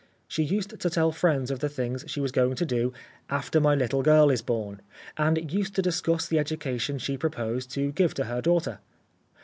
[0.27, 2.91] She used to tell friends of the things she was going to do"
[3.39, 4.79] after my little girl is born/'
[5.15, 8.79] and used to discuss the education she proposed to give to her daughter.